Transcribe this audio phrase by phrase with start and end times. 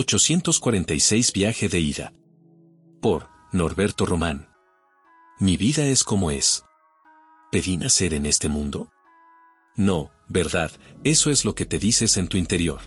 [0.00, 2.14] 846 Viaje de ida.
[3.02, 4.48] Por Norberto Román.
[5.38, 6.64] Mi vida es como es.
[7.52, 8.88] ¿Pedí nacer en este mundo?
[9.76, 10.70] No, verdad,
[11.04, 12.80] eso es lo que te dices en tu interior.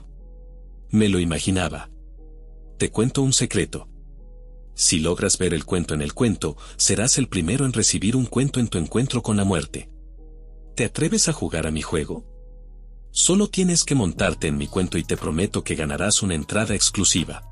[0.90, 1.92] Me lo imaginaba.
[2.80, 3.88] Te cuento un secreto.
[4.74, 8.60] Si logras ver el cuento en el cuento, serás el primero en recibir un cuento
[8.60, 9.88] en tu encuentro con la muerte.
[10.76, 12.26] ¿Te atreves a jugar a mi juego?
[13.16, 17.44] Solo tienes que montarte en mi cuento y te prometo que ganarás una entrada exclusiva.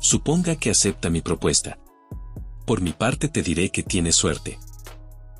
[0.00, 1.78] Suponga que acepta mi propuesta.
[2.66, 4.58] Por mi parte te diré que tienes suerte.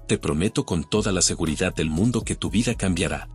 [0.06, 3.28] Te prometo con toda la seguridad del mundo que tu vida cambiará.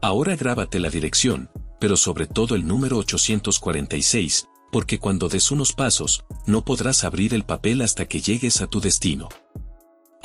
[0.00, 6.24] Ahora grábate la dirección, pero sobre todo el número 846, porque cuando des unos pasos,
[6.46, 9.28] no podrás abrir el papel hasta que llegues a tu destino.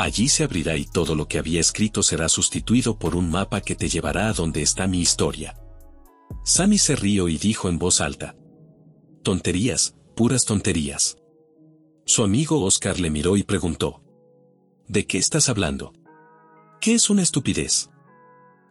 [0.02, 3.76] Allí se abrirá y todo lo que había escrito será sustituido por un mapa que
[3.76, 5.62] te llevará a donde está mi historia.
[6.44, 8.35] Sammy se rió y dijo en voz alta.
[9.21, 11.18] Tonterías, puras tonterías.
[12.04, 14.02] Su amigo Oscar le miró y preguntó.
[14.88, 15.93] ¿De qué estás hablando?
[16.80, 17.91] ¿Qué es una estupidez?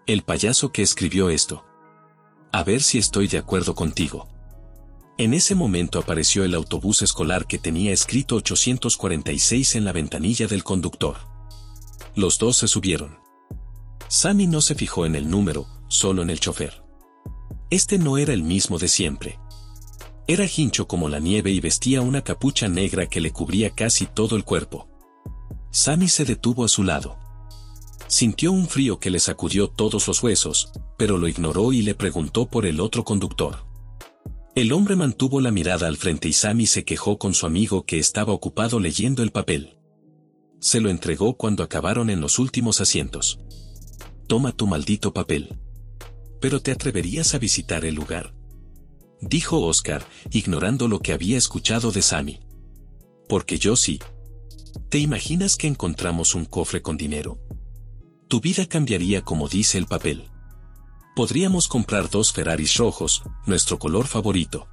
[0.09, 1.65] El payaso que escribió esto.
[2.51, 4.27] A ver si estoy de acuerdo contigo.
[5.21, 10.65] En ese momento apareció el autobús escolar que tenía escrito 846 en la ventanilla del
[10.65, 11.19] conductor.
[12.15, 13.19] Los dos se subieron.
[14.09, 16.83] Sammy no se fijó en el número, solo en el chofer.
[17.69, 19.39] Este no era el mismo de siempre.
[20.27, 24.37] Era hincho como la nieve y vestía una capucha negra que le cubría casi todo
[24.37, 24.89] el cuerpo.
[25.71, 27.19] Sammy se detuvo a su lado.
[28.07, 32.49] Sintió un frío que le sacudió todos los huesos, pero lo ignoró y le preguntó
[32.49, 33.70] por el otro conductor.
[34.57, 38.01] El hombre mantuvo la mirada al frente y Sammy se quejó con su amigo que
[38.01, 39.77] estaba ocupado leyendo el papel.
[40.59, 43.39] Se lo entregó cuando acabaron en los últimos asientos.
[44.27, 45.57] Toma tu maldito papel.
[46.41, 48.35] ¿Pero te atreverías a visitar el lugar?
[49.21, 52.41] Dijo Oscar, ignorando lo que había escuchado de Sammy.
[53.29, 54.01] Porque yo sí.
[54.89, 57.39] ¿Te imaginas que encontramos un cofre con dinero?
[58.27, 60.30] Tu vida cambiaría como dice el papel.
[61.15, 64.69] Podríamos comprar dos Ferraris rojos, nuestro color favorito.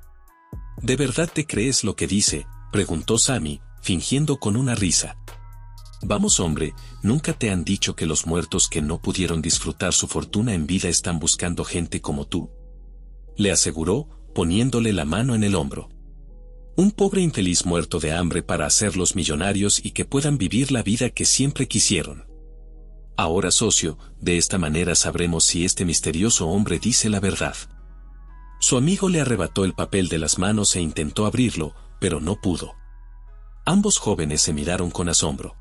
[0.81, 2.45] ¿De verdad te crees lo que dice?
[2.71, 5.17] preguntó Sammy, fingiendo con una risa.
[6.03, 10.53] Vamos hombre, ¿nunca te han dicho que los muertos que no pudieron disfrutar su fortuna
[10.53, 12.51] en vida están buscando gente como tú?
[13.35, 15.89] Le aseguró, poniéndole la mano en el hombro.
[16.75, 21.09] Un pobre infeliz muerto de hambre para hacerlos millonarios y que puedan vivir la vida
[21.09, 22.26] que siempre quisieron.
[23.17, 27.55] Ahora socio, de esta manera sabremos si este misterioso hombre dice la verdad.
[28.59, 32.75] Su amigo le arrebató el papel de las manos e intentó abrirlo, pero no pudo.
[33.65, 35.55] Ambos jóvenes se miraron con asombro.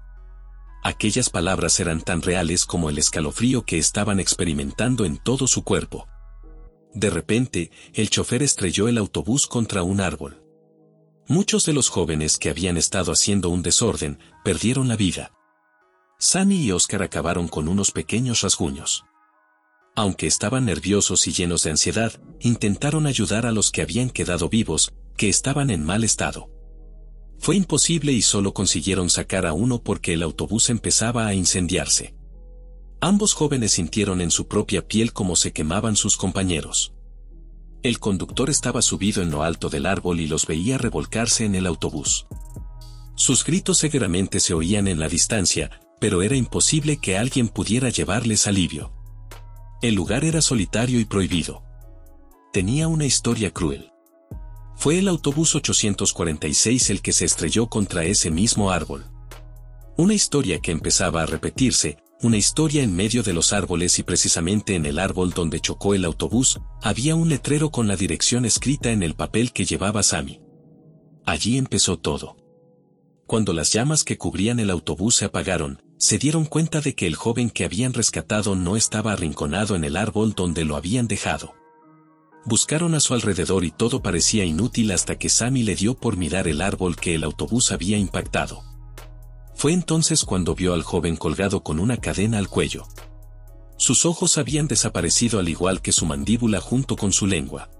[0.82, 6.06] Aquellas palabras eran tan reales como el escalofrío que estaban experimentando en todo su cuerpo.
[6.94, 10.42] De repente, el chofer estrelló el autobús contra un árbol.
[11.26, 15.32] Muchos de los jóvenes que habían estado haciendo un desorden, perdieron la vida.
[16.18, 19.04] Sammy y Oscar acabaron con unos pequeños rasguños.
[19.94, 24.92] Aunque estaban nerviosos y llenos de ansiedad, intentaron ayudar a los que habían quedado vivos,
[25.16, 26.50] que estaban en mal estado.
[27.38, 32.14] Fue imposible y solo consiguieron sacar a uno porque el autobús empezaba a incendiarse.
[33.00, 36.94] Ambos jóvenes sintieron en su propia piel cómo se quemaban sus compañeros.
[37.82, 41.66] El conductor estaba subido en lo alto del árbol y los veía revolcarse en el
[41.66, 42.26] autobús.
[43.14, 48.46] Sus gritos seguramente se oían en la distancia, pero era imposible que alguien pudiera llevarles
[48.46, 48.92] alivio.
[49.82, 51.62] El lugar era solitario y prohibido.
[52.52, 53.92] Tenía una historia cruel.
[54.76, 59.04] Fue el autobús 846 el que se estrelló contra ese mismo árbol.
[59.96, 64.74] Una historia que empezaba a repetirse, una historia en medio de los árboles y precisamente
[64.74, 69.02] en el árbol donde chocó el autobús, había un letrero con la dirección escrita en
[69.02, 70.40] el papel que llevaba Sammy.
[71.24, 72.36] Allí empezó todo.
[73.26, 77.14] Cuando las llamas que cubrían el autobús se apagaron, se dieron cuenta de que el
[77.16, 81.54] joven que habían rescatado no estaba arrinconado en el árbol donde lo habían dejado.
[82.44, 86.46] Buscaron a su alrededor y todo parecía inútil hasta que Sammy le dio por mirar
[86.46, 88.62] el árbol que el autobús había impactado.
[89.54, 92.86] Fue entonces cuando vio al joven colgado con una cadena al cuello.
[93.78, 97.70] Sus ojos habían desaparecido al igual que su mandíbula junto con su lengua.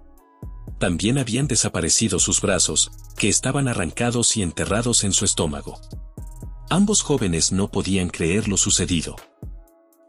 [0.78, 5.80] También habían desaparecido sus brazos, que estaban arrancados y enterrados en su estómago.
[6.68, 9.14] Ambos jóvenes no podían creer lo sucedido.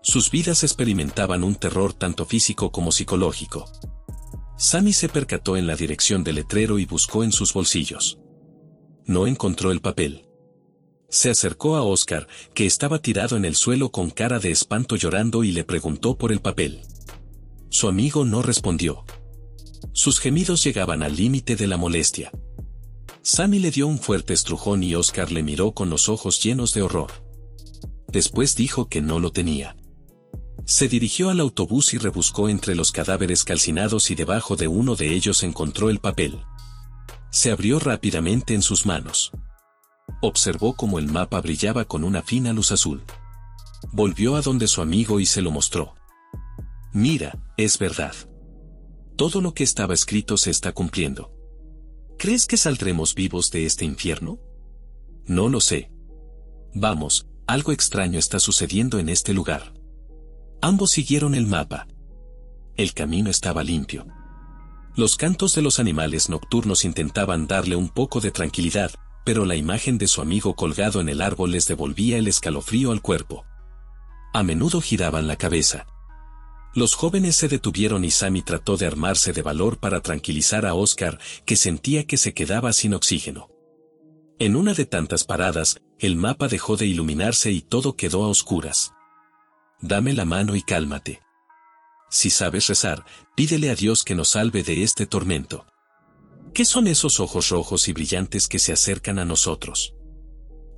[0.01, 3.65] Sus vidas experimentaban un terror tanto físico como psicológico.
[4.57, 8.17] Sammy se percató en la dirección del letrero y buscó en sus bolsillos.
[9.05, 10.27] No encontró el papel.
[11.09, 15.43] Se acercó a Oscar, que estaba tirado en el suelo con cara de espanto llorando
[15.43, 16.81] y le preguntó por el papel.
[17.69, 19.05] Su amigo no respondió.
[19.93, 22.31] Sus gemidos llegaban al límite de la molestia.
[23.29, 26.81] Sammy le dio un fuerte estrujón y Oscar le miró con los ojos llenos de
[26.81, 27.11] horror.
[28.07, 29.75] Después dijo que no lo tenía.
[30.63, 35.13] Se dirigió al autobús y rebuscó entre los cadáveres calcinados y debajo de uno de
[35.13, 36.39] ellos encontró el papel.
[37.29, 39.33] Se abrió rápidamente en sus manos.
[40.21, 43.03] Observó cómo el mapa brillaba con una fina luz azul.
[43.91, 45.95] Volvió a donde su amigo y se lo mostró.
[46.93, 48.15] Mira, es verdad.
[49.17, 51.36] Todo lo que estaba escrito se está cumpliendo.
[52.17, 54.39] ¿Crees que saldremos vivos de este infierno?
[55.25, 55.91] No lo sé.
[56.73, 59.73] Vamos, algo extraño está sucediendo en este lugar.
[60.59, 61.87] Ambos siguieron el mapa.
[62.75, 64.07] El camino estaba limpio.
[64.95, 68.91] Los cantos de los animales nocturnos intentaban darle un poco de tranquilidad,
[69.23, 73.03] pero la imagen de su amigo colgado en el árbol les devolvía el escalofrío al
[73.03, 73.45] cuerpo.
[74.33, 75.85] A menudo giraban la cabeza.
[76.75, 81.19] Los jóvenes se detuvieron y Sammy trató de armarse de valor para tranquilizar a Oscar,
[81.45, 83.49] que sentía que se quedaba sin oxígeno.
[84.39, 88.93] En una de tantas paradas, el mapa dejó de iluminarse y todo quedó a oscuras.
[89.81, 91.21] Dame la mano y cálmate.
[92.09, 93.03] Si sabes rezar,
[93.35, 95.65] pídele a Dios que nos salve de este tormento.
[96.53, 99.95] ¿Qué son esos ojos rojos y brillantes que se acercan a nosotros?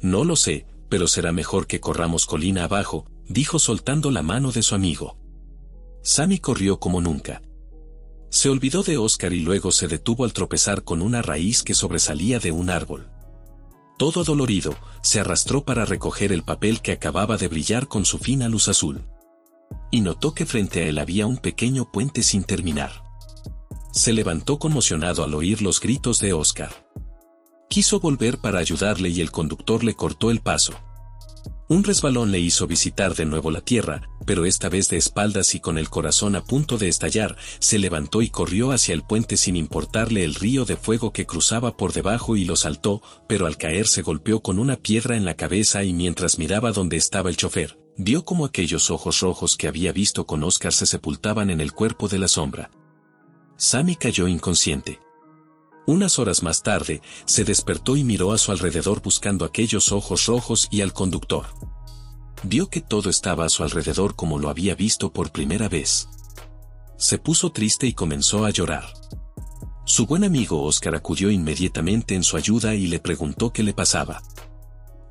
[0.01, 4.63] No lo sé, pero será mejor que corramos colina abajo, dijo soltando la mano de
[4.63, 5.18] su amigo.
[6.09, 7.43] Sammy corrió como nunca.
[8.31, 12.39] Se olvidó de Oscar y luego se detuvo al tropezar con una raíz que sobresalía
[12.39, 13.11] de un árbol.
[13.99, 18.49] Todo dolorido, se arrastró para recoger el papel que acababa de brillar con su fina
[18.49, 19.03] luz azul
[19.91, 23.03] y notó que frente a él había un pequeño puente sin terminar.
[23.91, 26.71] Se levantó conmocionado al oír los gritos de Oscar.
[27.69, 30.73] Quiso volver para ayudarle y el conductor le cortó el paso.
[31.69, 35.59] Un resbalón le hizo visitar de nuevo la tierra, pero esta vez de espaldas y
[35.59, 39.55] con el corazón a punto de estallar, se levantó y corrió hacia el puente sin
[39.55, 43.85] importarle el río de fuego que cruzaba por debajo y lo saltó, pero al caer
[43.85, 47.77] se golpeó con una piedra en la cabeza y mientras miraba donde estaba el chofer,
[47.97, 52.07] vio como aquellos ojos rojos que había visto con Oscar se sepultaban en el cuerpo
[52.07, 52.71] de la sombra.
[53.57, 54.99] Sammy cayó inconsciente.
[55.85, 60.67] Unas horas más tarde, se despertó y miró a su alrededor buscando aquellos ojos rojos
[60.69, 61.47] y al conductor.
[62.43, 66.07] Vio que todo estaba a su alrededor como lo había visto por primera vez.
[66.97, 68.85] Se puso triste y comenzó a llorar.
[69.85, 74.21] Su buen amigo Oscar acudió inmediatamente en su ayuda y le preguntó qué le pasaba.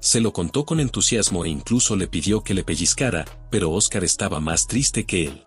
[0.00, 4.38] Se lo contó con entusiasmo e incluso le pidió que le pellizcara, pero Oscar estaba
[4.38, 5.47] más triste que él.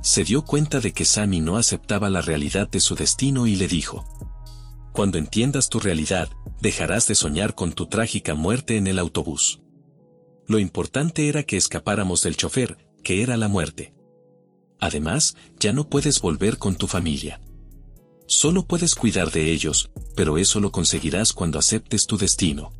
[0.00, 3.68] Se dio cuenta de que Sammy no aceptaba la realidad de su destino y le
[3.68, 4.04] dijo,
[4.98, 6.28] Cuando entiendas tu realidad,
[6.60, 9.60] dejarás de soñar con tu trágica muerte en el autobús.
[10.48, 13.94] Lo importante era que escapáramos del chofer, que era la muerte.
[14.80, 17.40] Además, ya no puedes volver con tu familia.
[18.26, 22.72] Solo puedes cuidar de ellos, pero eso lo conseguirás cuando aceptes tu destino.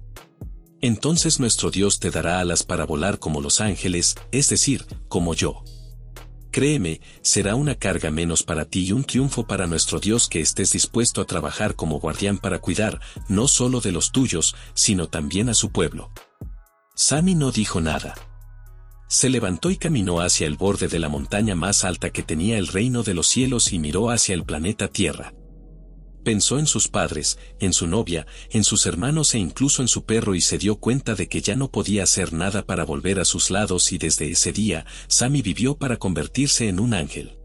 [0.80, 5.62] Entonces nuestro Dios te dará alas para volar como los ángeles, es decir, como yo.
[6.58, 10.72] Créeme, será una carga menos para ti y un triunfo para nuestro Dios que estés
[10.72, 15.54] dispuesto a trabajar como guardián para cuidar, no solo de los tuyos, sino también a
[15.54, 16.10] su pueblo.
[16.96, 18.16] Sammy no dijo nada.
[19.06, 22.66] Se levantó y caminó hacia el borde de la montaña más alta que tenía el
[22.66, 25.32] reino de los cielos y miró hacia el planeta Tierra.
[26.28, 30.34] Pensó en sus padres, en su novia, en sus hermanos e incluso en su perro
[30.34, 33.50] y se dio cuenta de que ya no podía hacer nada para volver a sus
[33.50, 37.37] lados y desde ese día, Sammy vivió para convertirse en un ángel.